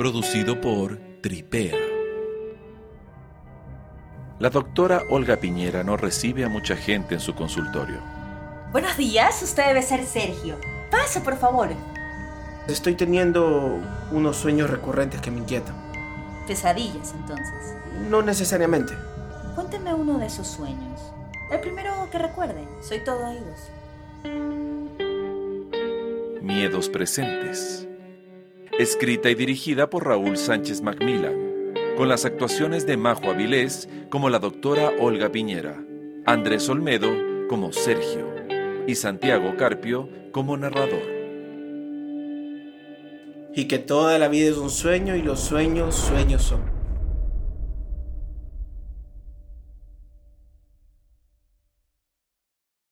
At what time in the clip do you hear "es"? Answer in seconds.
44.48-44.56